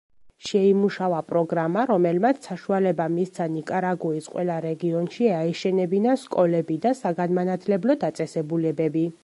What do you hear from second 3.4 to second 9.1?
ნიაკრაგუის ყველა რეგიონში აეშენებინა სკოლები და საგანმანათლებლო დაწესებულებები.